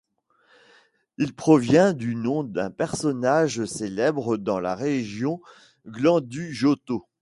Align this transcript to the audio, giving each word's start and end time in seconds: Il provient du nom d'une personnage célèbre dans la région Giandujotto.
Il 1.19 1.31
provient 1.31 1.93
du 1.93 2.15
nom 2.15 2.43
d'une 2.43 2.71
personnage 2.71 3.65
célèbre 3.65 4.35
dans 4.37 4.59
la 4.59 4.73
région 4.73 5.41
Giandujotto. 5.85 7.05